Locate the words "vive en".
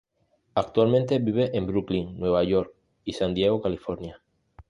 1.19-1.67